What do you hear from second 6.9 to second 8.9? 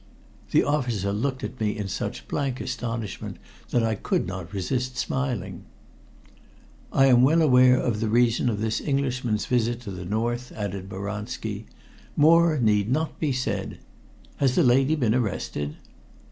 "I am well aware of the reason of this